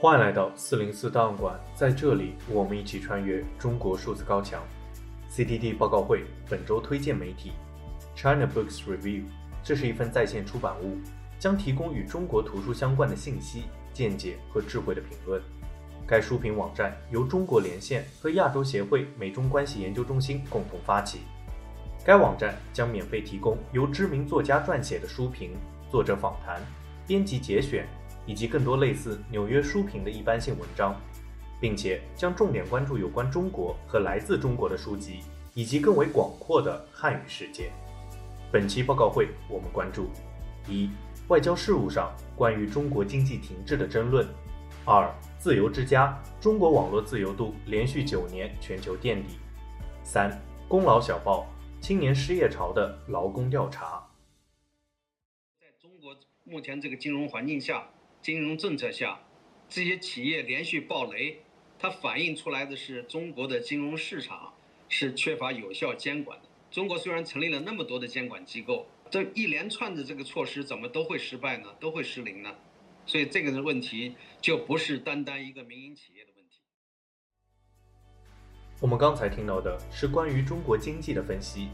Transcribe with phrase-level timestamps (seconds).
[0.00, 4.62] 欢迎来到四零四档案馆，在这里，我们一起穿越中国数字高墙。
[5.28, 7.50] CTD 报告会本周推荐媒体
[8.14, 9.24] China Books Review，
[9.60, 10.98] 这是一份在线出版物，
[11.40, 15.42] 将提供与中国图书相关的信息、见解和智慧的评论。
[16.06, 21.22] 该书评网站由中国连线和亚洲协会美中关系研究中心共同发起。
[22.04, 25.56] 该网站将免费提供由知名作家撰写的书评、
[25.90, 26.62] 作者访谈、
[27.04, 27.84] 编辑节选。
[28.28, 30.94] 以及更多类似纽约书评的一般性文章，
[31.58, 35.20] 并且将重点关注有关中国和来自中国的书籍，
[35.54, 37.72] 以及更为广阔的汉语世界。
[38.52, 40.10] 本期报告会，我们关注：
[40.68, 40.90] 一、
[41.28, 44.26] 外交事务上关于中国经济停滞的争论；
[44.84, 49.38] 二、自由之家，中国网络自由度连续九年全球垫底；
[50.04, 50.38] 三、
[50.68, 51.46] 功劳小报，
[51.80, 54.06] 青年失业潮的劳工调查。
[55.58, 56.14] 在中国
[56.44, 57.88] 目前这个金融环境下。
[58.20, 59.20] 金融政策下，
[59.68, 61.40] 这些企业连续暴雷，
[61.78, 64.52] 它反映出来的是中国的金融市场
[64.88, 66.48] 是缺乏有效监管的。
[66.70, 71.68] 中国虽然成立了那么多的监管机构，这一连串的这个措施怎么都会失败呢？
[71.80, 72.54] 都会失灵呢？
[73.06, 76.60] 所以这个的问题就不是单单一个民营企业的问题。
[78.80, 81.68] 我们刚才听到的是关于中国经济的分析。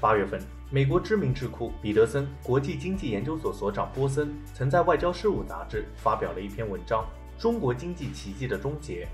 [0.00, 0.40] 八月份，
[0.74, 7.06] 美国知名智库彼得森国际经济研究所所长波森曾在《外交事务》杂志发表了一篇文章
[7.40, 9.06] 《中国经济奇迹的终结》，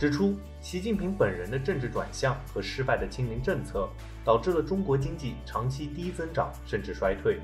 [0.00, 3.88] 指出习近平本人的政治转向和失败的清零政策，
[4.24, 7.40] 导致了中国经济长期低增长甚至衰退。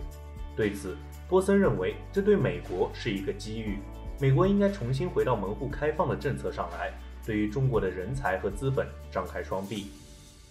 [0.55, 0.97] 对此，
[1.29, 3.81] 波森认为这对美国是一个机遇，
[4.21, 6.93] 美国应该重新回到门户开放的政策上来，
[7.27, 9.89] 对于中国的人才和资本张开双臂。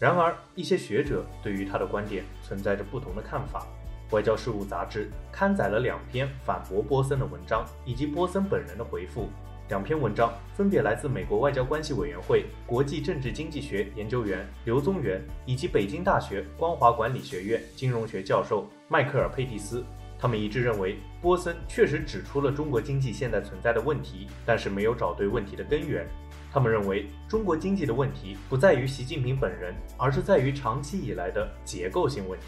[0.01, 3.67] 然而，一些学者对于他的观点存在着不同的看法。
[4.09, 9.29] 外交事务杂志刊载了两篇反驳波森的文章，以及波森本人的回复。
[9.69, 19.85] 两篇文章分别来自美国外交关系委员会国际政治经济学研究员刘宗元以及北京大学光华管理学院金融学教授迈克尔·佩蒂斯。
[20.17, 26.07] 他们一致认为，波森确实指出了中国经济现在存在的问题，但是没有找对问题的根源。
[26.53, 32.47] 他们认为，中国经济的问题不在于习近平本人，而是在于长期以来的结构性问题。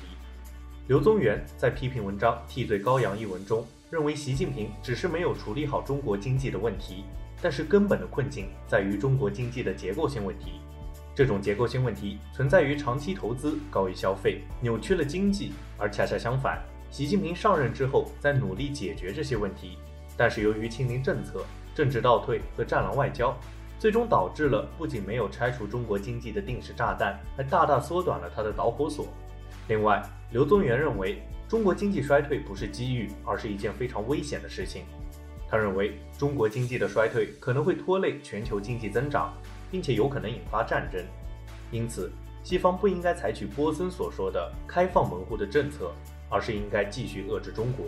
[0.88, 7.06] 刘宗元在批评文章《替罪羔羊》一文中，认为习近平只是没有处理好中国经济的问题，
[7.42, 10.60] 但是根本的困境在于中国经济的结构性问题。
[11.16, 16.62] 这种结构性问题存在于长期投资高于消费，扭曲了经济，而恰恰相反，
[16.92, 19.78] 习近平上任之后在努力解决这些问题，
[20.18, 23.34] 但是由于清零政策、政治倒退和战狼外交。
[23.84, 29.08] 最终导致了不仅没有拆除中国经济的定时炸弹，还大大缩短了它的导火索。
[29.68, 30.02] 另外，
[30.32, 34.86] 刘宗元认为，中国经济衰退不是机遇，而是一件非常危险的事情。
[35.50, 39.34] 他认为，中国经济的衰退可能会拖累全球经济增长，
[39.70, 41.04] 并且有可能引发战争。
[41.70, 42.10] 因此，
[42.42, 45.92] 西方不应该采取波森所说的开放门户的政策，
[46.30, 47.86] 而是应该继续遏制中国。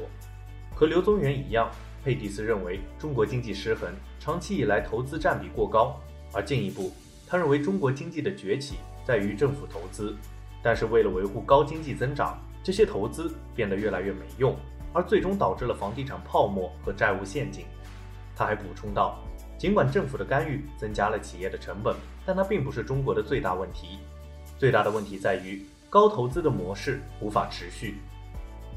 [0.75, 1.71] 和刘宗元一样。
[2.05, 5.99] 佩蒂斯认为，中国经济失衡，长期以来投资占比过高。
[6.31, 6.93] 而进一步，
[7.25, 10.15] 他认为中国经济的崛起在于政府投资，
[10.61, 14.55] 但是为了维护高经济增长，这些投资变得越来越没用，
[14.93, 17.65] 而最终导致了房地产泡沫和债务陷阱。
[18.35, 19.17] 他还补充道，
[19.57, 23.97] 尽管政府的干预增加了企业的成本，但它并不是中国的最大问题。
[24.59, 27.95] 最大的问题在于高投资的模式无法持续。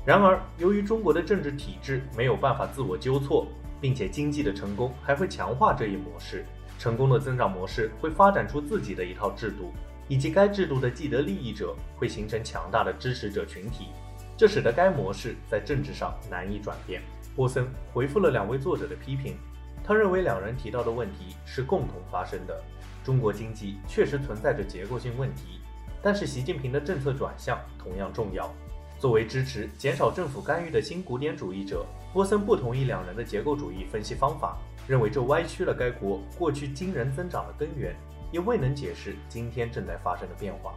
[0.08, 3.46] 然而，由于中国的政治体制没有办法自我纠错，
[3.78, 6.46] 并且经济的成功还会强化这一模式，
[6.78, 9.70] 成功的增长模式会发展出自己的一套制度，
[10.08, 13.88] 以及该制度的既得利益者会形成强大的支持者群体，
[14.34, 17.02] 这使得该模式在政治上难以转变。
[17.36, 19.36] 波森回复了两位作者的批评，
[19.84, 22.58] 他认为两人提到的问题是共同发生的，
[23.04, 25.60] 中国经济确实存在着结构性问题，
[26.00, 28.50] 但是习近平的政策转向同样重要。
[28.98, 34.58] 作为支持减少政府干预的新古典主义者，波森不同意两人的结构主义分析方法，
[34.88, 37.94] 认为这歪曲了该国过去惊人增长的根源，
[38.32, 40.74] 也未能解释今天正在发生的变化。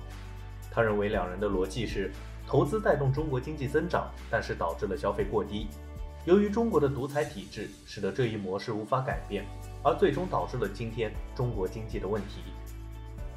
[0.69, 2.11] 他认为两人的逻辑是：
[2.45, 5.67] 投资带动中国经济增长，但是导致了消费过低。
[6.25, 9.43] 由于中国的独裁体制使得这一模式无法改变，
[9.83, 12.43] 而最终导致了今天中国经济的问题。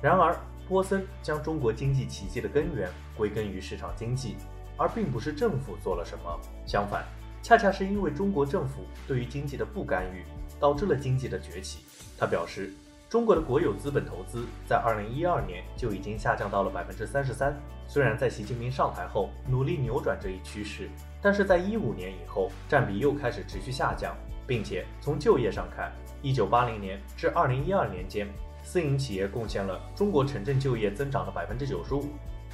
[0.03, 0.37] 然而，
[0.69, 4.37] 波森将中国经济奇迹的根源归根于市场经济。
[4.77, 7.05] 而并不是政府做了什么，相反，
[7.43, 10.25] 恰恰是因为中国政府对于经济的不干预，
[10.59, 11.85] 导致了经济的崛起。
[12.19, 12.73] 他表示，
[13.09, 17.55] 中国的国有资本投资在二零一二年就已经下降到了百分之三十三。
[17.87, 20.89] 虽然在习近平上台后努力扭转这一趋势，
[21.21, 24.17] 但是在一五年以后，占比又开始持续下降，
[24.47, 25.93] 并且从就业上看，
[26.23, 28.27] 一九八零年至二零一二年间，
[28.63, 32.07] 私营企业贡献了中国城镇就业增长的百分之九十五。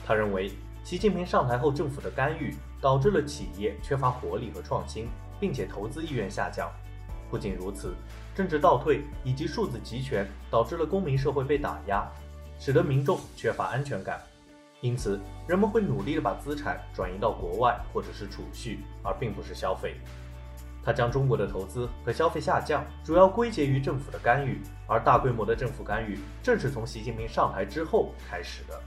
[0.04, 0.50] 他认为，
[0.82, 6.70] 习近平上台后政府的干预导致了企业缺乏活力和创新，并且投资意愿下降。
[7.30, 7.94] 不仅如此，
[8.34, 12.08] 政治倒退以及数字集权导致了公民社会被打压，
[12.58, 14.20] 使得民众缺乏安全感。
[14.80, 19.94] 因此，人们会努力地把资产转移到国外或者是储蓄，而并不是消费。
[20.82, 28.80] 他将中国的投资和消费下降主要归结于政府的干预，而大规模的政府干预正是从习近平上台之后开始的。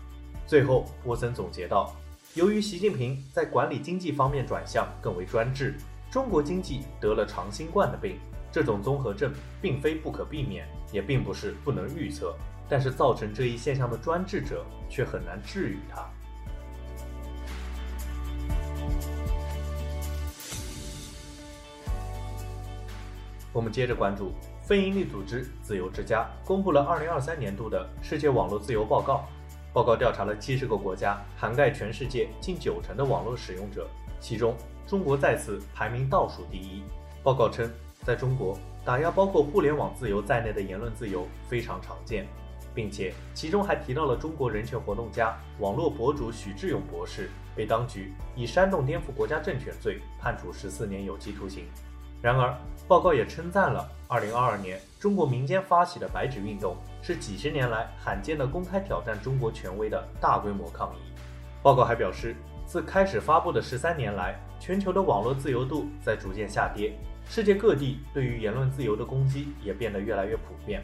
[0.54, 1.96] 最后，波森总结道：
[2.36, 5.74] 由于习近平在管理经济方面转向更为专制，
[6.12, 8.20] 中国经济得了长新冠的病。
[8.52, 12.36] 这种综合症并非不可避免，也并不是不能预测。
[12.70, 16.08] 但是造成这一现象的专制者却很难治愈它。
[23.52, 29.28] 我们接着关注非营利组织自由之家公布了二零二三年度的世界网络自由报告。
[29.74, 33.88] 报告调查了七十个国家，涵盖全世界近九成的网络使用者，
[34.20, 34.56] 其中
[34.86, 36.84] 中国再次排名倒数第一。
[37.24, 37.68] 报告称，
[38.04, 38.56] 在中国，
[38.86, 42.28] 打压包括互联网自由在内的言论自由非常常见。
[42.76, 51.66] 并且其中还提到了中国人权活动家、网络博主许志永博士被当局以煽动颠覆国家政权罪判处十四年有期徒刑。
[52.20, 61.14] 然而，报告也称赞了二零二二年中国民间发起的白纸运动是几十年来罕见的公开挑战中国权威的大规模抗议。
[61.62, 62.34] 报告还表示，
[62.66, 66.94] 自开始发布的十三年来，全球的网络自由度在逐渐下跌，
[67.28, 70.82] 世界各地对于言论自由的攻击也变得越来越普遍。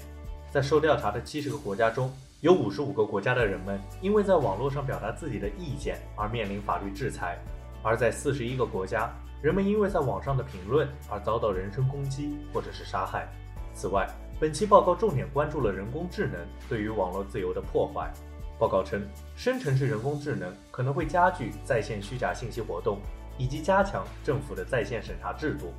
[0.51, 2.11] 在受调查的七十个国家中，
[2.41, 7.37] 有五十五个国家的人们因为在网络上表达自己的意见而面临法律制裁；
[7.81, 9.09] 而在四十一个国家，
[9.41, 13.27] 人们因为在网上的评论而遭到人身攻击或者是杀害。
[13.73, 16.39] 此外，本期报告重点关注了人工智能
[16.69, 18.09] 对于网络自由的破坏。
[18.57, 19.05] 报告称，
[19.35, 22.99] 生成式人工智能可能会加剧在线虚假信息活动，
[23.37, 25.73] 以及加强政府的在线审查制度。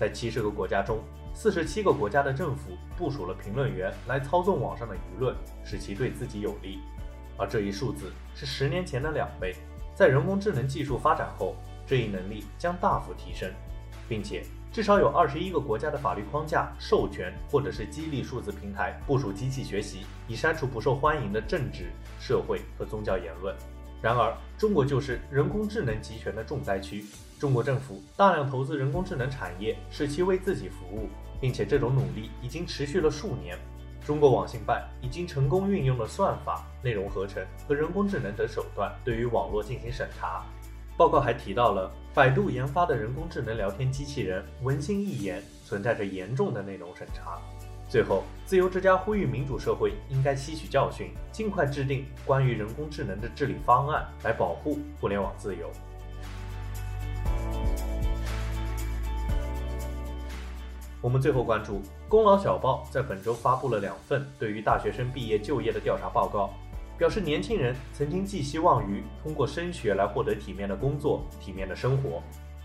[0.00, 0.98] 在七十个国家中，
[1.34, 6.78] 四十七个国家的政府部署了评论员来操纵网上的舆论，使其对自己有利，
[7.36, 9.54] 而这一数字是十年前的两倍。
[9.94, 11.54] 在人工智能技术发展后，
[11.86, 13.50] 这一能力将大幅提升，
[14.08, 14.42] 并且
[14.76, 21.86] 至少有二十一个国家的法律框架授权或者是激励数字平台部署机器学习，以删除不受欢迎的政治、
[22.20, 23.56] 社会和宗教言论。
[24.02, 27.06] 然而，中国就是人工智能集权的重灾区。
[27.38, 31.08] 中国政府大量投资人工智能产业，使其为自己服务。
[31.40, 33.58] 并且这种努力已经持续了数年。
[34.04, 40.44] 中国网信办已经成功运用了算法、内容合成和人工智能等手段，对于网络进行审查。
[40.98, 47.38] 报告还提到了百度研发的人工智能聊天机器人“文心一言”存在着严重的内容审查。
[47.90, 55.70] 最后，自由之家呼吁民主社会应该吸取教训，尽快制定关于人工智能的治理方案，来保护互联网自由。
[61.02, 61.74] 我们最后关注
[62.08, 66.54] 《功劳小报》在本周发布了两份对于大学生毕业就业的调查报告，
[66.98, 72.22] 表示年轻人曾经寄希望于通过升学来获得体面的工作、体面的生活，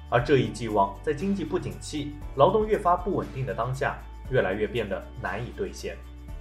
[0.09, 3.97] 而这一寄望在经济不景气、劳动越发不稳定的当下，
[4.29, 5.97] 越来越变得难以兑现。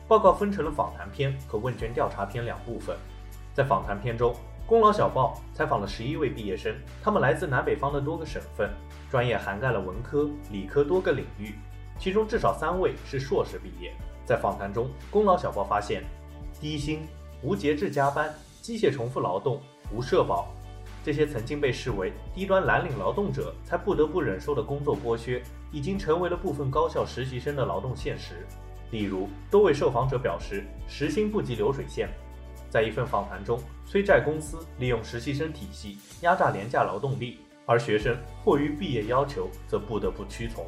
[0.06, 2.96] 报告分成了访谈篇和问卷调查篇两部分。
[3.52, 4.32] 在访谈篇中，
[4.66, 8.70] 《功劳小报》采访了十一位毕业生，他们来自南北方的多个省份，
[9.10, 11.54] 专业涵盖了文科、理科多个领域。
[11.98, 13.92] 其中至少三位是硕士毕业。
[14.24, 16.02] 在访谈中，功劳小报发现，
[16.60, 17.00] 低薪、
[17.42, 19.60] 无节制加班、机械重复劳动、
[19.94, 20.48] 无社保，
[21.02, 25.42] 这些曾经被视为低端蓝领劳动者才不得不忍受的工作剥削，
[25.72, 28.46] 已经成为了部分高校实习生的劳动现实。
[28.90, 32.10] 例如，多位受访者表示，时薪不及流水线。
[32.68, 40.66] 在一份访谈中，催债公司利用实习生体系压榨廉价劳动力，而学生迫于毕业要求，则不得不屈从。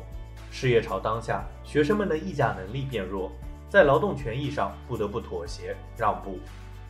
[0.51, 3.31] 失业潮当下，学生们的议价能力变弱，
[3.69, 6.39] 在劳动权益上不得不妥协让步。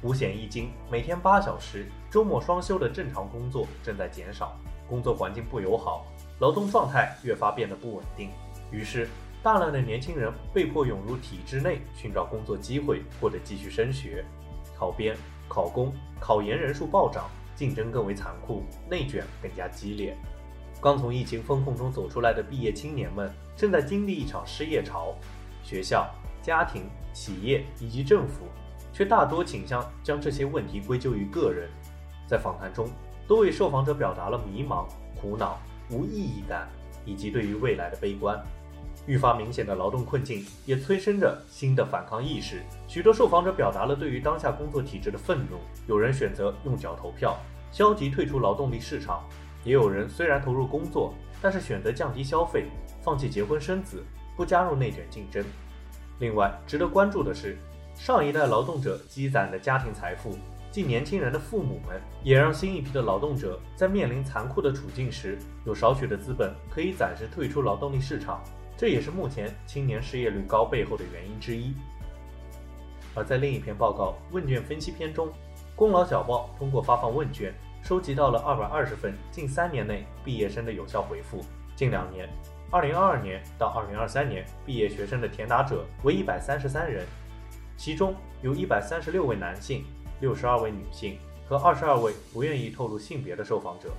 [0.03, 6.05] 五险一金，每天八小时，周末双休的正常工作正在减少，工作环境不友好，
[6.41, 8.31] 劳动状态越发变得不稳定。
[8.73, 9.09] 于是，
[9.45, 14.25] 大量的年轻人被迫涌入体制内寻找工作机会或者继续升学。
[14.77, 15.17] 考编、
[15.49, 20.17] 考公、考研人数暴涨，竞争更为残酷，内卷更加激烈。
[20.81, 25.15] 刚从疫情封控中走出来的毕业青年们，正在经历一场失业潮。
[25.63, 28.47] 学校、家庭、企业以及政府，
[28.93, 31.69] 却大多倾向将这些问题归咎于个人。
[32.27, 32.89] 在访谈中，
[33.27, 34.87] 多位受访者表达了迷茫、
[35.21, 35.59] 苦恼、
[35.91, 36.69] 无意义感，
[37.05, 38.41] 以及对于未来的悲观。
[39.07, 42.63] 愈发明显的劳动困境也催生着新的反抗意识。
[42.87, 45.59] 许多受访者表达了对于当下工作体制的愤怒，
[45.89, 47.37] 有人选择用脚投票，
[47.73, 49.21] 消极退出劳动力市场；
[49.65, 52.67] 也有人虽然投入工作，但是选择降低消费，
[53.03, 54.05] 放弃结婚生子，
[54.37, 55.45] 不加入内卷竞争。
[56.21, 57.59] 另外，值得关注的是，
[57.95, 60.37] 上一代劳动者积攒的家庭财富。
[60.71, 68.43] 即年轻人的父母们，也让新一批的劳动者在面临残酷的处境时，有少许的资本可以暂时退出劳动力市场，
[68.75, 71.75] 这也是目前青年失业率高背后的原因之一。
[73.15, 75.29] 而在另一篇报告问卷分析篇中，
[75.77, 81.45] 功劳小报通过发放问卷，收集到了二百二十份近三年内毕业生的有效回复。
[81.77, 82.27] 近两年，
[82.71, 87.05] 二零二二年到二零二三年毕业学生的填答者为一百三十三人，
[87.83, 89.85] 其中有一百三十六位男性。
[90.21, 93.93] 六十二位女性和二十二位不愿意透露性别的受访者，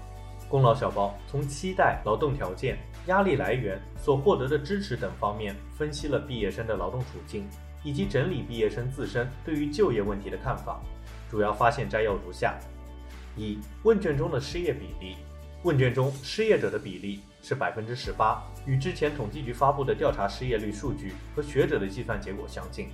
[0.47, 7.45] 功劳小报从期待、劳动条件、压力来源、所获得的支持等方面分析了毕业生的劳动处境，
[7.83, 10.81] 以及整理毕业生自身对于就业问题的看法。
[11.29, 12.57] 主要发现摘要如下：
[13.35, 15.17] 一、问卷中的失业比例，
[15.63, 22.87] 问卷中失业者的比例是百分之十八，与之前统计局发布的调查失业率数据和学者的计算结果相近。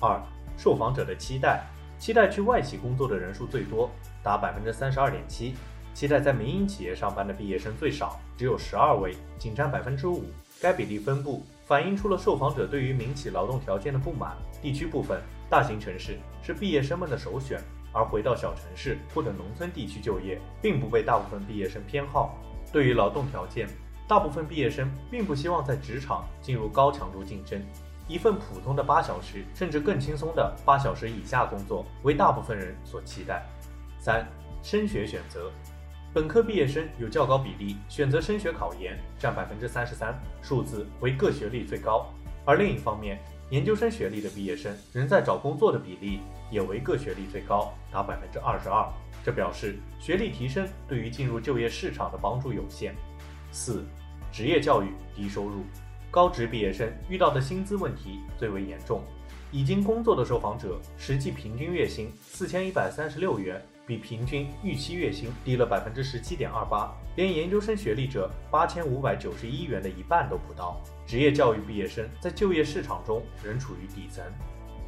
[0.00, 0.20] 二、
[0.56, 1.64] 受访者的期待。
[1.98, 3.90] 期待去外企工作的人数最多，
[4.22, 5.54] 达百分之三十二点七；
[5.94, 10.24] 期待在民营企业上班的毕业生最少，只有十二位，仅占百分之五。
[10.60, 14.36] 该比例分布反映出了受访者对于民企劳动条件的不满。
[14.60, 17.58] 地区部分，大型城市是毕业生们的首选，
[17.92, 22.36] 而回到小城市或者农村地区就业，并不被大部分毕业生偏好。
[22.70, 23.66] 对于劳动条件，
[24.06, 27.58] 大部分毕业生并不希望在职场进入高强度竞争。
[28.08, 33.44] 一份普通的八小时，甚至更轻松的八小时以下工作，为大部分人所期待。
[33.98, 34.26] 三、
[34.62, 35.50] 升学选择，
[36.14, 42.06] 本科毕业生有较高比例选择升学考研，占百分之三十三，数字为各学历最高。
[42.44, 43.18] 而另一方面，
[43.50, 48.88] 研究生学历的毕业生仍在找工作的比例也为各学历最高，达百分之二十二。
[49.24, 52.94] 这表示学历提升对于进入就业市场的帮助有限。
[53.50, 53.84] 四、
[54.30, 55.64] 职业教育低收入。
[56.10, 59.02] 高职毕业生遇到的薪资问题最为严重，
[59.52, 70.80] 已经工作的受访者实际平均月薪四千一百三十六元，比平均预期月薪低了百分之十七点二八，连研究生学历者八千五百九十一元的一半都不到。
[71.06, 74.24] 职业教育毕业生在就业市场中仍处于底层。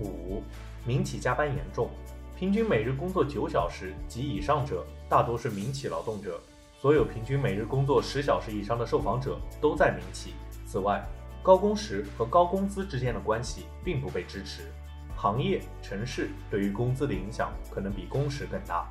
[0.00, 0.42] 五、
[0.86, 1.90] 民企加班严重，
[2.38, 6.40] 平均每日工作九小时及以上者大多是民企劳动者，
[6.80, 10.32] 所有平均每日工作十小时以上的受访者都在民企。
[10.70, 11.02] 此外，
[11.42, 14.70] 高工时和高工资之间的关系并不被支持，
[15.16, 18.86] 行业、城市对于工资的影响可能比工时更大。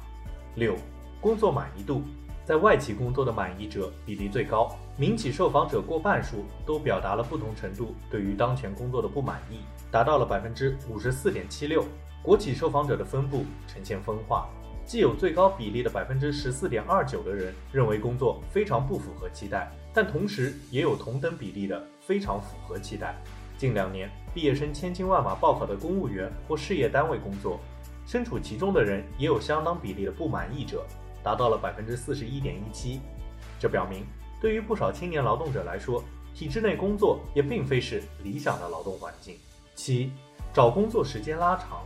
[0.56, 0.76] 六、
[1.22, 2.02] 工作满意度，
[2.44, 9.60] 在外企工作的满意者比例最高，民企受访者过半数都表达了不同程度对于当前工作的不满意，
[9.92, 11.86] 达到了百分之五十四点七六。
[12.24, 14.50] 国企受访者的分布呈现分化，
[14.88, 19.70] 既有最高比例的百分之十四点二九的人认为工作非常不符合期待。
[19.94, 23.16] 但同时也有同等比例的非常符合期待。
[23.58, 27.60] 近两年，毕业生千军万马报考的公务员或事业单位工作，
[28.06, 30.86] 身处其中的人也有相当比例的不满意者，
[31.22, 33.02] 达到了百分之四十一点一七。
[33.60, 34.06] 这表明，
[34.40, 36.02] 对于不少青年劳动者来说，
[36.34, 39.36] 体制内工作也并非是理想的劳动环境。
[39.76, 40.14] 七，
[40.54, 41.84] 找工作时间拉长。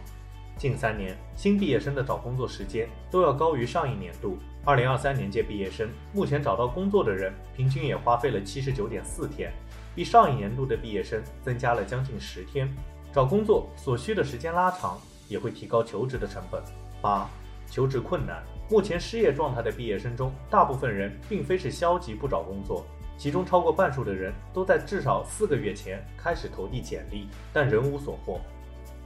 [0.57, 4.37] 近三年，新毕业生的找工作时间都要高于上一年度。
[4.63, 9.51] 二零二三年届毕业生目前找到工作的人，平均也花费了七十九点四天，
[9.95, 12.71] 比上一年度的毕业生增加了将近十天。
[13.11, 16.61] 找工作所需的时间拉长，也会提高求职的成本。
[17.01, 17.27] 八、
[17.67, 18.43] 求职困难。
[18.69, 22.85] 目前失业状态的毕业生中，大部分人并非是消极不找工作，
[23.17, 28.39] 其中超过半数的人都在至少四个月前开始投递简历，但仍无所获。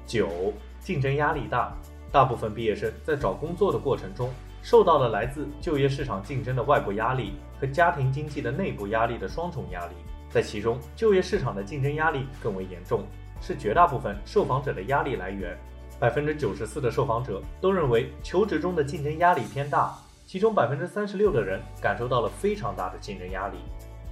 [0.06, 0.54] 九、
[0.86, 1.76] 竞争压力大。
[2.12, 9.96] 大部分毕业生在找工作的过程中，受到了来自就业市场竞争的外部压力和家庭经济的内部压力的双重压力，
[10.30, 13.04] 在其中，就业市场的竞争压力更为严重，
[13.42, 15.58] 是绝大部分受访者的压力来源。
[16.00, 19.94] 百分之九十四的受访者都认为求职中的竞争压力偏大，
[20.26, 23.58] 其中百分之三十六的人感受到了非常大的竞争压力。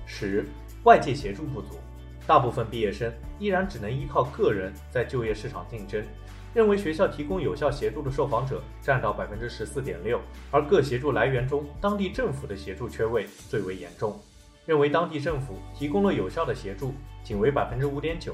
[0.06, 0.46] 十，
[0.84, 1.78] 外界协助不足，
[2.28, 6.04] 大部分毕业生依然只能依靠个人在就业市场竞争。
[6.54, 10.20] 认为学校提供有效协助的受访者占到百分之十四点六，
[10.52, 14.20] 而各协助来源中，当地政府的协助缺位最为严重。
[14.66, 16.94] 认为当地政府提供了有效的协助，
[17.24, 18.34] 仅为百分之五点九。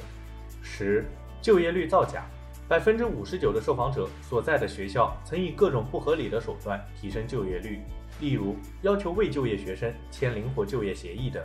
[0.61, 1.05] 十、
[1.41, 2.25] 就业率造假，
[2.67, 7.79] 百分之五十九的受访者所在的学校曾以各种不合理的手段提升就业率，
[8.19, 11.41] 例如要求未就业学生签灵活就业协议等。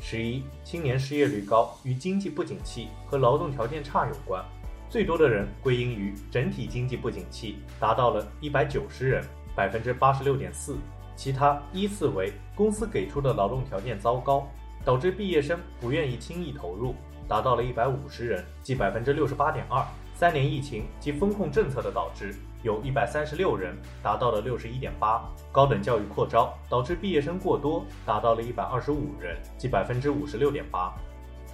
[0.00, 4.42] 十一、青年失业率高与经济不景气和劳动条件差有关，
[4.88, 9.24] 最多的人归因于整体经济不景气，达到了一百九十人，
[9.54, 10.76] 百分之八十六点四。
[11.16, 14.48] 其他依次为公司给出的劳动条件糟糕，
[14.84, 16.94] 导致毕业生不愿意轻易投入，
[17.28, 19.84] 达到了一百五十人，即百分之六十八点二。
[20.16, 25.22] 三年疫情及风控政策的导致，有一百三十六人，达到了六十一点八。
[25.50, 30.92] 高等教育扩招导致毕业生过多，达到了一百二十五人，即百分之五十六点八。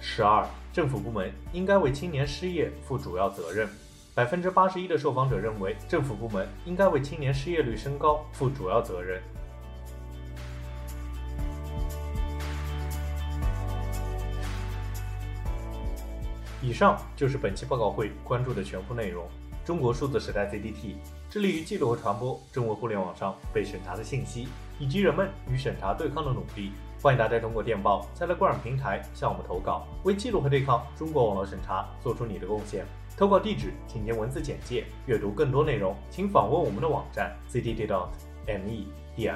[0.03, 0.43] 十二，
[0.73, 3.69] 政府部门应该为青年失业负主要责任。
[4.15, 9.21] 百分之八十一的受访者认为，政府部门应该为青年失业率升高负主要责任。
[16.63, 19.25] 以上就是本期报告会关注的全部内容。
[19.63, 20.95] 中国数字时代 CDT
[21.29, 24.47] 致力于记录和传播中国互联网上被审查的信息，
[24.79, 26.71] 以及人们与审查对抗的努力。
[27.01, 32.85] 欢迎大家通过电报、在来官网平台向我们投稿，为记录和对抗中国网络审查做出你的贡献。
[33.17, 34.85] 投稿地址请见文字简介。
[35.07, 38.05] 阅读更多内容，请访问我们的网站 cddot
[38.45, 38.85] me
[39.17, 39.33] dia。